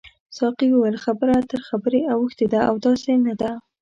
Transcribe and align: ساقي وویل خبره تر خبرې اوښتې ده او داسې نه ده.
ساقي 0.37 0.67
وویل 0.71 0.97
خبره 1.05 1.35
تر 1.51 1.61
خبرې 1.69 2.01
اوښتې 2.13 2.45
ده 2.53 2.59
او 2.69 2.75
داسې 2.85 3.11
نه 3.25 3.33
ده. 3.41 3.51